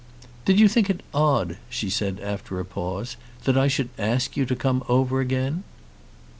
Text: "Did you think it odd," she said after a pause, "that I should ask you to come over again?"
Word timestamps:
"Did 0.45 0.59
you 0.59 0.67
think 0.67 0.89
it 0.89 1.03
odd," 1.13 1.57
she 1.69 1.87
said 1.87 2.19
after 2.21 2.59
a 2.59 2.65
pause, 2.65 3.17
"that 3.43 3.55
I 3.55 3.67
should 3.67 3.89
ask 3.99 4.35
you 4.35 4.47
to 4.47 4.55
come 4.55 4.83
over 4.89 5.19
again?" 5.19 5.63